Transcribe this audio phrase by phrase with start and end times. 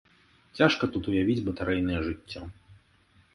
[0.61, 2.41] Цяжка тут уявіць батарэйнае жыццё.